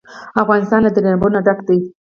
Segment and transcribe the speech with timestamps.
[0.41, 1.79] افغانستان له دریابونه ډک دی.